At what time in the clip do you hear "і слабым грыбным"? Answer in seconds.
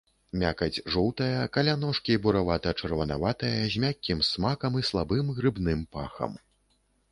4.83-5.87